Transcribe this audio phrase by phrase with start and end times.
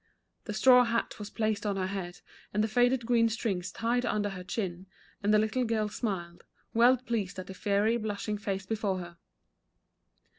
[0.45, 2.21] The straw hat was placed on her head,
[2.55, 4.87] and the faded green strings tied under her chin,
[5.21, 6.43] and the little girl smiled,
[6.73, 9.17] well pleased at the fiery, blushing face before her.